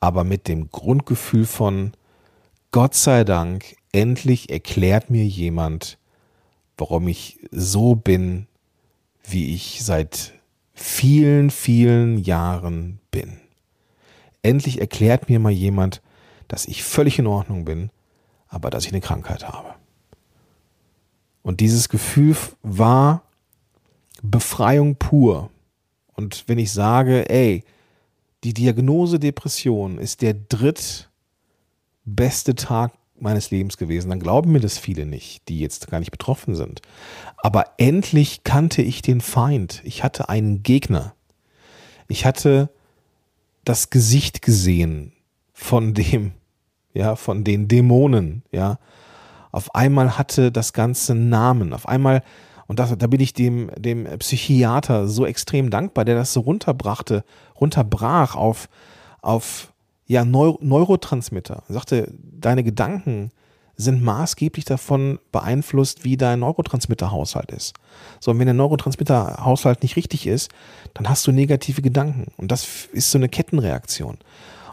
aber 0.00 0.24
mit 0.24 0.48
dem 0.48 0.68
Grundgefühl 0.72 1.46
von 1.46 1.92
Gott 2.72 2.94
sei 2.94 3.22
Dank, 3.22 3.76
endlich 3.92 4.50
erklärt 4.50 5.10
mir 5.10 5.24
jemand, 5.24 5.96
warum 6.76 7.06
ich 7.06 7.38
so 7.52 7.94
bin, 7.94 8.48
wie 9.22 9.54
ich 9.54 9.84
seit 9.84 10.32
vielen, 10.74 11.50
vielen 11.50 12.18
Jahren 12.18 12.98
bin. 13.12 13.38
Endlich 14.42 14.80
erklärt 14.80 15.28
mir 15.28 15.38
mal 15.38 15.52
jemand, 15.52 16.02
dass 16.48 16.66
ich 16.66 16.82
völlig 16.82 17.20
in 17.20 17.28
Ordnung 17.28 17.64
bin, 17.64 17.90
aber 18.48 18.70
dass 18.70 18.86
ich 18.86 18.92
eine 18.92 19.00
Krankheit 19.00 19.46
habe. 19.46 19.74
Und 21.46 21.60
dieses 21.60 21.88
Gefühl 21.88 22.36
war 22.64 23.22
Befreiung 24.20 24.96
pur. 24.96 25.48
Und 26.14 26.42
wenn 26.48 26.58
ich 26.58 26.72
sage, 26.72 27.30
ey, 27.30 27.62
die 28.42 28.52
Diagnose 28.52 29.20
Depression 29.20 29.98
ist 29.98 30.22
der 30.22 30.34
drittbeste 30.34 31.06
Tag 32.56 32.94
meines 33.20 33.52
Lebens 33.52 33.76
gewesen, 33.76 34.10
dann 34.10 34.18
glauben 34.18 34.50
mir 34.50 34.58
das 34.58 34.76
viele 34.76 35.06
nicht, 35.06 35.48
die 35.48 35.60
jetzt 35.60 35.86
gar 35.86 36.00
nicht 36.00 36.10
betroffen 36.10 36.56
sind. 36.56 36.82
Aber 37.36 37.74
endlich 37.78 38.42
kannte 38.42 38.82
ich 38.82 39.00
den 39.00 39.20
Feind. 39.20 39.82
Ich 39.84 40.02
hatte 40.02 40.28
einen 40.28 40.64
Gegner. 40.64 41.14
Ich 42.08 42.26
hatte 42.26 42.70
das 43.62 43.90
Gesicht 43.90 44.42
gesehen 44.42 45.12
von 45.52 45.94
dem, 45.94 46.32
ja, 46.92 47.14
von 47.14 47.44
den 47.44 47.68
Dämonen, 47.68 48.42
ja. 48.50 48.80
Auf 49.56 49.74
einmal 49.74 50.18
hatte 50.18 50.52
das 50.52 50.74
ganze 50.74 51.14
Namen. 51.14 51.72
Auf 51.72 51.88
einmal, 51.88 52.22
und 52.66 52.78
das, 52.78 52.94
da 52.98 53.06
bin 53.06 53.20
ich 53.20 53.32
dem, 53.32 53.70
dem 53.78 54.04
Psychiater 54.18 55.08
so 55.08 55.24
extrem 55.24 55.70
dankbar, 55.70 56.04
der 56.04 56.14
das 56.14 56.34
so 56.34 56.40
runterbrachte, 56.40 57.24
runterbrach 57.58 58.36
auf, 58.36 58.68
auf 59.22 59.72
ja, 60.04 60.26
Neu 60.26 60.56
Neurotransmitter. 60.60 61.62
Er 61.68 61.72
sagte, 61.72 62.12
deine 62.22 62.64
Gedanken 62.64 63.30
sind 63.76 64.02
maßgeblich 64.02 64.66
davon 64.66 65.20
beeinflusst, 65.32 66.04
wie 66.04 66.18
dein 66.18 66.40
Neurotransmitterhaushalt 66.40 67.50
ist. 67.50 67.72
So, 68.20 68.32
und 68.32 68.38
wenn 68.38 68.46
der 68.48 68.52
Neurotransmitterhaushalt 68.52 69.82
nicht 69.82 69.96
richtig 69.96 70.26
ist, 70.26 70.50
dann 70.92 71.08
hast 71.08 71.26
du 71.26 71.32
negative 71.32 71.80
Gedanken. 71.80 72.26
Und 72.36 72.52
das 72.52 72.88
ist 72.92 73.10
so 73.10 73.16
eine 73.16 73.30
Kettenreaktion. 73.30 74.18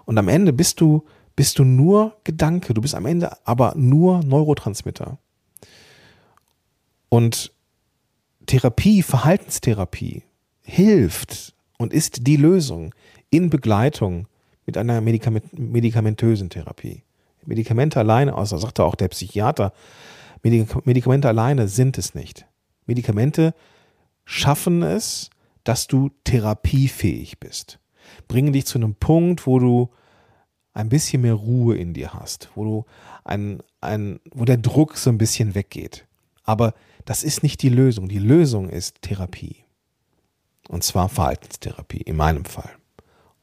Und 0.04 0.18
am 0.18 0.28
Ende 0.28 0.52
bist 0.52 0.82
du, 0.82 1.06
bist 1.36 1.60
du 1.60 1.64
nur 1.64 2.16
Gedanke, 2.24 2.74
du 2.74 2.82
bist 2.82 2.96
am 2.96 3.06
Ende 3.06 3.38
aber 3.46 3.74
nur 3.76 4.24
Neurotransmitter. 4.24 5.18
Und 7.10 7.52
Therapie, 8.46 9.02
Verhaltenstherapie 9.02 10.24
hilft 10.62 11.54
und 11.78 11.94
ist 11.94 12.28
die 12.28 12.38
Lösung 12.38 12.94
in 13.30 13.50
Begleitung 13.50 14.28
mit 14.66 14.78
einer 14.78 15.02
Medikament 15.02 15.58
medikamentösen 15.58 16.50
Therapie. 16.50 17.04
Medikamente 17.46 18.00
alleine, 18.00 18.36
außer 18.36 18.58
sagte 18.58 18.84
auch 18.84 18.96
der 18.96 19.10
Psychiater, 19.10 19.74
Medikamente 20.44 21.28
alleine 21.28 21.68
sind 21.68 21.98
es 21.98 22.16
nicht. 22.16 22.46
Medikamente 22.86 23.54
schaffen 24.26 24.84
es, 24.84 25.30
dass 25.64 25.88
du 25.88 26.10
therapiefähig 26.26 27.40
bist. 27.40 27.80
Bringen 28.28 28.52
dich 28.52 28.66
zu 28.66 28.78
einem 28.78 28.96
Punkt, 28.96 29.48
wo 29.48 29.60
du 29.60 29.90
ein 30.74 30.90
bisschen 30.90 31.22
mehr 31.22 31.34
Ruhe 31.34 31.78
in 31.78 31.94
dir 31.94 32.14
hast, 32.14 32.50
wo 32.56 32.64
du 32.64 32.86
ein, 33.24 33.62
ein, 33.82 34.20
wo 34.34 34.46
der 34.46 34.58
Druck 34.58 34.98
so 34.98 35.10
ein 35.10 35.18
bisschen 35.18 35.56
weggeht. 35.56 36.06
Aber 36.44 36.74
das 37.06 37.24
ist 37.24 37.44
nicht 37.44 37.62
die 37.62 37.70
Lösung. 37.70 38.08
Die 38.08 38.20
Lösung 38.20 38.70
ist 38.70 39.02
Therapie. 39.02 39.58
Und 40.70 40.84
zwar 40.84 41.10
Verhaltenstherapie, 41.10 42.02
in 42.02 42.16
meinem 42.16 42.46
Fall. 42.46 42.72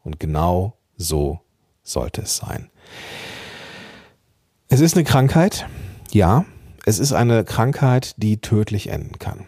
Und 0.03 0.19
genau 0.19 0.77
so 0.97 1.41
sollte 1.83 2.23
es 2.23 2.37
sein. 2.37 2.71
Es 4.69 4.81
ist 4.81 4.97
eine 4.97 5.05
Krankheit, 5.05 5.67
ja. 6.11 6.45
Es 6.87 6.99
ist 6.99 7.13
eine 7.13 7.45
Krankheit, 7.45 8.15
die 8.17 8.39
tödlich 8.39 8.89
enden 8.89 9.19
kann. 9.19 9.47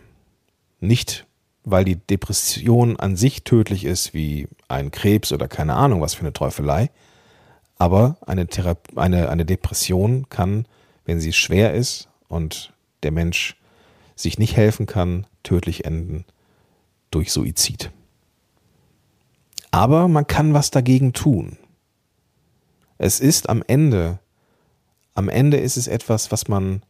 Nicht, 0.81 1.27
weil 1.65 1.85
die 1.85 1.97
Depression 1.97 2.99
an 2.99 3.17
sich 3.17 3.45
tödlich 3.45 3.85
ist, 3.85 4.13
wie 4.13 4.49
ein 4.69 4.91
Krebs 4.91 5.33
oder 5.33 5.49
keine 5.49 5.75
Ahnung, 5.75 6.01
was 6.01 6.15
für 6.15 6.23
eine 6.23 6.33
Teufelei. 6.33 6.91
Aber 7.83 8.17
eine, 8.25 8.47
Therapie, 8.47 8.97
eine, 8.97 9.29
eine 9.29 9.45
Depression 9.45 10.29
kann, 10.29 10.69
wenn 11.05 11.19
sie 11.19 11.33
schwer 11.33 11.75
ist 11.75 12.09
und 12.29 12.73
der 13.03 13.11
Mensch 13.11 13.57
sich 14.15 14.39
nicht 14.39 14.57
helfen 14.57 14.87
kann, 14.87 15.27
tödlich 15.43 15.85
enden 15.85 16.25
durch 17.11 17.33
Suizid. 17.33 17.91
Aber 19.73 20.07
man 20.07 20.29
kann 20.29 20.55
was 20.55 20.71
dagegen 20.71 21.13
tun. 21.13 21.59
Es 22.99 23.19
ist 23.19 23.49
am 23.49 23.65
Ende, 23.67 24.21
am 25.15 25.29
Ende 25.29 25.57
ist 25.57 25.77
es 25.77 25.89
etwas, 25.89 26.31
was 26.31 26.47
man 26.47 26.85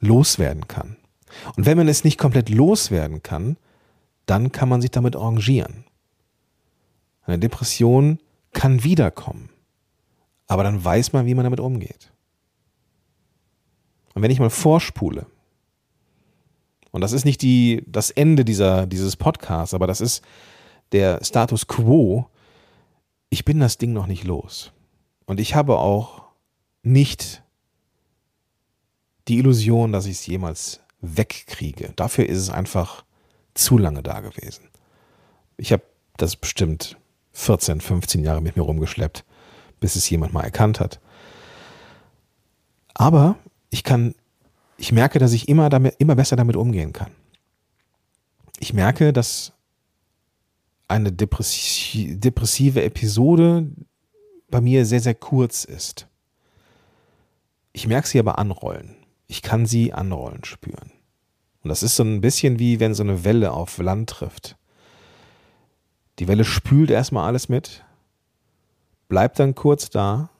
loswerden 0.00 0.68
kann. 0.68 0.98
Und 1.56 1.64
wenn 1.64 1.78
man 1.78 1.88
es 1.88 2.04
nicht 2.04 2.18
komplett 2.18 2.50
loswerden 2.50 3.22
kann, 3.22 3.56
dann 4.26 4.52
kann 4.52 4.68
man 4.68 4.82
sich 4.82 4.90
damit 4.90 5.16
arrangieren. 5.16 5.84
Eine 7.22 7.38
Depression 7.38 8.18
kann 8.56 8.82
wiederkommen, 8.82 9.50
aber 10.46 10.64
dann 10.64 10.82
weiß 10.82 11.12
man, 11.12 11.26
wie 11.26 11.34
man 11.34 11.44
damit 11.44 11.60
umgeht. 11.60 12.10
Und 14.14 14.22
wenn 14.22 14.30
ich 14.30 14.40
mal 14.40 14.48
vorspule, 14.48 15.26
und 16.90 17.02
das 17.02 17.12
ist 17.12 17.26
nicht 17.26 17.42
die, 17.42 17.84
das 17.86 18.10
Ende 18.10 18.46
dieser, 18.46 18.86
dieses 18.86 19.14
Podcasts, 19.14 19.74
aber 19.74 19.86
das 19.86 20.00
ist 20.00 20.24
der 20.92 21.22
Status 21.22 21.66
quo, 21.66 22.30
ich 23.28 23.44
bin 23.44 23.60
das 23.60 23.76
Ding 23.76 23.92
noch 23.92 24.06
nicht 24.06 24.24
los. 24.24 24.72
Und 25.26 25.38
ich 25.38 25.54
habe 25.54 25.76
auch 25.78 26.22
nicht 26.82 27.42
die 29.28 29.36
Illusion, 29.36 29.92
dass 29.92 30.06
ich 30.06 30.12
es 30.12 30.26
jemals 30.26 30.80
wegkriege. 31.02 31.92
Dafür 31.96 32.26
ist 32.26 32.38
es 32.38 32.48
einfach 32.48 33.04
zu 33.52 33.76
lange 33.76 34.02
da 34.02 34.20
gewesen. 34.20 34.70
Ich 35.58 35.72
habe 35.72 35.82
das 36.16 36.36
bestimmt 36.36 36.96
14, 37.36 37.82
15 37.82 38.24
Jahre 38.24 38.40
mit 38.40 38.56
mir 38.56 38.62
rumgeschleppt, 38.62 39.24
bis 39.78 39.94
es 39.94 40.08
jemand 40.08 40.32
mal 40.32 40.42
erkannt 40.42 40.80
hat. 40.80 41.00
Aber 42.94 43.36
ich 43.68 43.84
kann, 43.84 44.14
ich 44.78 44.90
merke, 44.90 45.18
dass 45.18 45.34
ich 45.34 45.46
immer 45.48 45.68
damit, 45.68 45.96
immer 45.98 46.16
besser 46.16 46.36
damit 46.36 46.56
umgehen 46.56 46.94
kann. 46.94 47.10
Ich 48.58 48.72
merke, 48.72 49.12
dass 49.12 49.52
eine 50.88 51.12
depressive 51.12 52.82
Episode 52.82 53.70
bei 54.48 54.62
mir 54.62 54.86
sehr, 54.86 55.00
sehr 55.00 55.14
kurz 55.14 55.64
ist. 55.64 56.08
Ich 57.74 57.86
merke 57.86 58.08
sie 58.08 58.18
aber 58.18 58.38
anrollen. 58.38 58.96
Ich 59.26 59.42
kann 59.42 59.66
sie 59.66 59.92
anrollen 59.92 60.44
spüren. 60.44 60.90
Und 61.62 61.68
das 61.68 61.82
ist 61.82 61.96
so 61.96 62.02
ein 62.02 62.22
bisschen 62.22 62.58
wie 62.58 62.80
wenn 62.80 62.94
so 62.94 63.02
eine 63.02 63.24
Welle 63.24 63.52
auf 63.52 63.76
Land 63.76 64.08
trifft. 64.08 64.56
Die 66.18 66.28
Welle 66.28 66.44
spült 66.44 66.90
erstmal 66.90 67.26
alles 67.26 67.48
mit, 67.48 67.84
bleibt 69.08 69.38
dann 69.38 69.54
kurz 69.54 69.90
da 69.90 70.30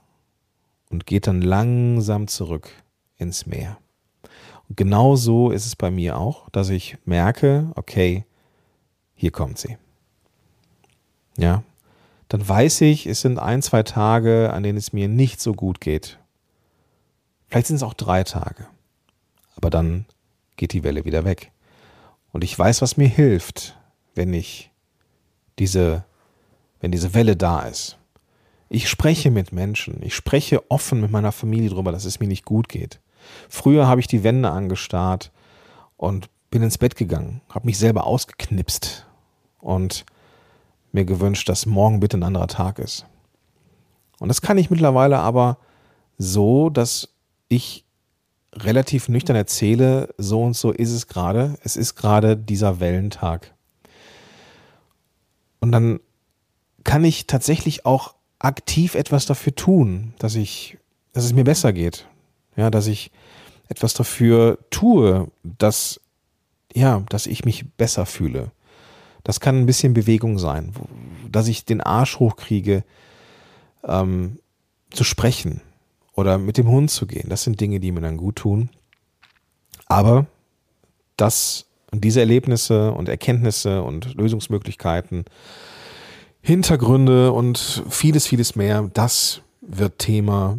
und 0.91 1.07
geht 1.07 1.27
dann 1.27 1.43
langsam 1.43 2.29
zurück 2.29 2.71
ins 3.17 3.47
Meer. 3.47 3.79
Und 4.69 4.77
genau 4.77 5.17
so 5.17 5.51
ist 5.51 5.67
es 5.67 5.77
bei 5.77 5.91
mir 5.91 6.19
auch, 6.19 6.49
dass 6.51 6.71
ich 6.71 6.97
merke, 7.05 7.71
okay, 7.77 8.25
hier 9.15 9.31
kommt 9.31 9.59
sie. 9.59 9.77
Ja, 11.37 11.63
dann 12.29 12.47
weiß 12.49 12.81
ich, 12.81 13.07
es 13.07 13.21
sind 13.21 13.39
ein, 13.39 13.63
zwei 13.63 13.83
Tage, 13.83 14.53
an 14.53 14.63
denen 14.63 14.79
es 14.79 14.93
mir 14.93 15.09
nicht 15.09 15.41
so 15.41 15.53
gut 15.53 15.81
geht. 15.81 16.19
Vielleicht 17.49 17.69
sind 17.69 17.77
es 17.77 17.83
auch 17.83 17.95
drei 17.95 18.25
Tage. 18.25 18.67
Aber 19.55 19.71
dann 19.71 20.07
geht 20.57 20.73
die 20.73 20.83
Welle 20.83 21.05
wieder 21.05 21.25
weg. 21.25 21.53
Und 22.33 22.43
ich 22.43 22.59
weiß, 22.59 22.83
was 22.83 22.97
mir 22.97 23.09
hilft, 23.09 23.79
wenn 24.15 24.35
ich 24.35 24.71
diese, 25.59 26.05
wenn 26.81 26.93
diese 26.93 27.15
Welle 27.15 27.37
da 27.37 27.63
ist. 27.63 27.99
Ich 28.69 28.89
spreche 28.89 29.31
mit 29.31 29.53
Menschen. 29.53 30.03
Ich 30.03 30.15
spreche 30.15 30.71
offen 30.71 31.01
mit 31.01 31.11
meiner 31.11 31.33
Familie 31.33 31.71
darüber, 31.71 31.93
dass 31.93 32.05
es 32.05 32.21
mir 32.21 32.29
nicht 32.29 32.45
gut 32.45 32.69
geht. 32.69 33.01
Früher 33.49 33.87
habe 33.87 34.01
ich 34.01 34.07
die 34.07 34.25
Wände 34.25 34.51
angestarrt 34.51 35.31
und 35.97 36.29
bin 36.51 36.63
ins 36.63 36.79
Bett 36.79 36.97
gegangen, 36.97 37.41
habe 37.51 37.67
mich 37.67 37.79
selber 37.79 38.07
ausgeknipst 38.07 39.07
und 39.61 40.05
mir 40.93 41.05
gewünscht, 41.05 41.49
dass 41.49 41.67
morgen 41.67 42.01
bitte 42.01 42.17
ein 42.17 42.23
anderer 42.23 42.49
Tag 42.49 42.79
ist. 42.79 43.05
Und 44.19 44.29
das 44.29 44.41
kann 44.41 44.59
ich 44.59 44.71
mittlerweile 44.71 45.19
aber 45.19 45.59
so, 46.19 46.71
dass 46.71 47.09
ich 47.49 47.85
relativ 48.55 49.09
nüchtern 49.09 49.37
erzähle, 49.37 50.15
so 50.17 50.43
und 50.43 50.57
so 50.57 50.71
ist 50.71 50.93
es 50.93 51.07
gerade. 51.07 51.59
Es 51.63 51.77
ist 51.77 51.95
gerade 51.95 52.37
dieser 52.37 52.81
Wellentag. 52.81 53.55
Und 55.67 55.73
dann 55.73 55.99
kann 56.85 57.03
ich 57.03 57.27
tatsächlich 57.27 57.85
auch 57.87 58.15
aktiv 58.39 58.95
etwas 58.95 59.27
dafür 59.27 59.53
tun, 59.53 60.15
dass 60.21 60.37
ich, 60.37 60.79
dass 61.13 61.25
es 61.25 61.33
mir 61.33 61.43
besser 61.43 61.73
geht. 61.73 62.07
Ja, 62.55 62.71
dass 62.71 62.87
ich 62.87 63.11
etwas 63.69 63.93
dafür 63.93 64.61
tue, 64.71 65.29
dass, 65.43 66.01
ja, 66.73 67.03
dass 67.09 67.27
ich 67.27 67.45
mich 67.45 67.69
besser 67.73 68.07
fühle. 68.07 68.53
Das 69.25 69.41
kann 69.41 69.59
ein 69.59 69.67
bisschen 69.67 69.93
Bewegung 69.93 70.39
sein, 70.39 70.73
dass 71.33 71.49
ich 71.49 71.65
den 71.65 71.81
Arsch 71.81 72.21
hochkriege, 72.21 72.85
ähm, 73.83 74.39
zu 74.93 75.03
sprechen 75.03 75.63
oder 76.13 76.39
mit 76.39 76.59
dem 76.59 76.69
Hund 76.69 76.93
zu 76.93 77.09
gehen. 77.09 77.29
Das 77.29 77.43
sind 77.43 77.61
Dinge, 77.61 77.81
die 77.81 77.91
mir 77.91 78.03
dann 78.03 78.19
gut 78.19 78.37
tun. 78.37 78.71
Aber 79.87 80.27
das 81.17 81.67
und 81.97 82.03
diese 82.03 82.21
Erlebnisse 82.21 82.93
und 82.93 83.09
Erkenntnisse 83.09 83.83
und 83.83 84.15
Lösungsmöglichkeiten, 84.17 85.25
Hintergründe 86.43 87.33
und 87.33 87.85
vieles, 87.89 88.27
vieles 88.27 88.55
mehr, 88.55 88.91
das 88.93 89.41
wird 89.63 89.99
Thema 89.99 90.59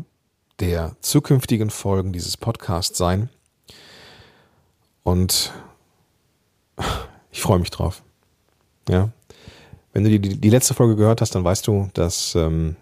der 0.59 0.95
zukünftigen 1.01 1.69
Folgen 1.69 2.11
dieses 2.11 2.37
Podcasts 2.37 2.97
sein. 2.97 3.29
Und 5.03 5.53
ich 7.31 7.41
freue 7.43 7.59
mich 7.59 7.69
drauf. 7.69 8.01
Ja. 8.89 9.09
Wenn 9.93 10.05
du 10.05 10.09
die, 10.09 10.39
die, 10.39 10.49
letzte 10.49 10.73
Folge 10.73 10.95
gehört 10.95 11.21
hast, 11.21 11.35
dann 11.35 11.43
weißt 11.43 11.67
du, 11.67 11.87
dass 11.93 12.33
ähm, 12.33 12.77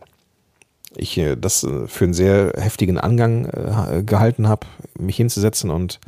ich 0.95 1.17
äh, 1.17 1.35
das 1.35 1.65
äh, 1.65 1.89
für 1.89 2.05
einen 2.05 2.13
sehr 2.13 2.53
heftigen 2.55 2.97
Angang 2.97 3.47
äh, 3.47 4.01
gehalten 4.01 4.47
habe, 4.47 4.65
mich 4.97 5.17
hinzusetzen 5.17 5.69
und 5.71 5.99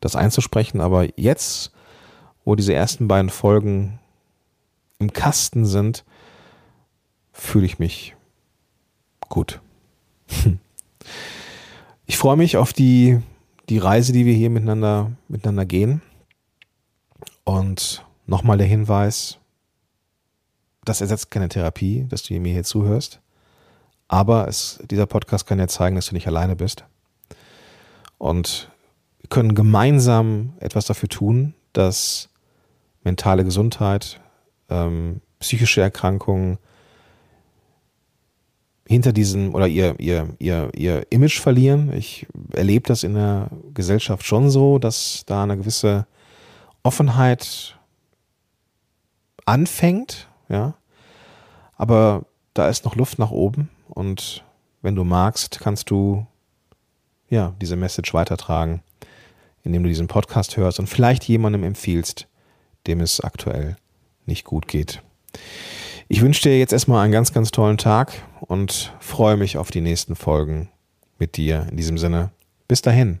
das 0.00 0.16
einzusprechen. 0.16 0.80
Aber 0.80 1.08
jetzt, 1.18 1.72
wo 2.44 2.54
diese 2.54 2.74
ersten 2.74 3.08
beiden 3.08 3.30
Folgen 3.30 3.98
im 4.98 5.12
Kasten 5.12 5.66
sind, 5.66 6.04
fühle 7.32 7.66
ich 7.66 7.78
mich 7.78 8.14
gut. 9.28 9.60
Ich 12.08 12.18
freue 12.18 12.36
mich 12.36 12.56
auf 12.56 12.72
die, 12.72 13.20
die 13.68 13.78
Reise, 13.78 14.12
die 14.12 14.26
wir 14.26 14.32
hier 14.32 14.48
miteinander, 14.48 15.10
miteinander 15.26 15.64
gehen. 15.66 16.02
Und 17.42 18.04
nochmal 18.26 18.58
der 18.58 18.66
Hinweis, 18.68 19.38
das 20.84 21.00
ersetzt 21.00 21.32
keine 21.32 21.48
Therapie, 21.48 22.06
dass 22.08 22.22
du 22.22 22.38
mir 22.38 22.52
hier 22.52 22.62
zuhörst. 22.62 23.20
Aber 24.06 24.46
es, 24.46 24.78
dieser 24.88 25.06
Podcast 25.06 25.46
kann 25.46 25.58
ja 25.58 25.66
zeigen, 25.66 25.96
dass 25.96 26.06
du 26.06 26.14
nicht 26.14 26.28
alleine 26.28 26.54
bist. 26.54 26.84
Und 28.18 28.70
können 29.28 29.54
gemeinsam 29.54 30.54
etwas 30.60 30.86
dafür 30.86 31.08
tun, 31.08 31.54
dass 31.72 32.28
mentale 33.02 33.44
Gesundheit, 33.44 34.20
ähm, 34.68 35.20
psychische 35.38 35.80
Erkrankungen 35.80 36.58
hinter 38.86 39.12
diesem 39.12 39.54
oder 39.54 39.66
ihr, 39.66 39.98
ihr, 39.98 40.28
ihr, 40.38 40.70
ihr 40.74 41.06
Image 41.10 41.40
verlieren. 41.40 41.92
Ich 41.92 42.26
erlebe 42.52 42.86
das 42.86 43.02
in 43.02 43.14
der 43.14 43.50
Gesellschaft 43.74 44.24
schon 44.24 44.50
so, 44.50 44.78
dass 44.78 45.24
da 45.26 45.42
eine 45.42 45.56
gewisse 45.56 46.06
Offenheit 46.82 47.78
anfängt, 49.44 50.28
ja. 50.48 50.74
Aber 51.76 52.24
da 52.54 52.68
ist 52.68 52.84
noch 52.84 52.96
Luft 52.96 53.18
nach 53.18 53.30
oben 53.30 53.68
und 53.88 54.44
wenn 54.82 54.94
du 54.94 55.04
magst, 55.04 55.60
kannst 55.60 55.90
du 55.90 56.26
ja 57.28 57.54
diese 57.60 57.76
Message 57.76 58.14
weitertragen, 58.14 58.82
indem 59.66 59.82
du 59.82 59.88
diesen 59.88 60.06
Podcast 60.06 60.56
hörst 60.56 60.78
und 60.78 60.86
vielleicht 60.86 61.24
jemandem 61.24 61.64
empfiehlst, 61.64 62.28
dem 62.86 63.00
es 63.00 63.20
aktuell 63.20 63.76
nicht 64.24 64.44
gut 64.44 64.68
geht. 64.68 65.02
Ich 66.08 66.22
wünsche 66.22 66.42
dir 66.42 66.58
jetzt 66.58 66.72
erstmal 66.72 67.02
einen 67.02 67.12
ganz, 67.12 67.32
ganz 67.32 67.50
tollen 67.50 67.78
Tag 67.78 68.12
und 68.40 68.94
freue 69.00 69.36
mich 69.36 69.58
auf 69.58 69.70
die 69.70 69.80
nächsten 69.80 70.14
Folgen 70.14 70.70
mit 71.18 71.36
dir. 71.36 71.66
In 71.70 71.76
diesem 71.76 71.98
Sinne, 71.98 72.30
bis 72.68 72.80
dahin, 72.80 73.20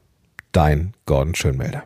dein 0.52 0.94
Gordon 1.04 1.34
Schönmelder. 1.34 1.82